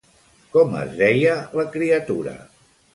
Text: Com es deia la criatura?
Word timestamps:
Com 0.55 0.73
es 0.79 0.97
deia 1.03 1.37
la 1.61 1.69
criatura? 1.79 2.39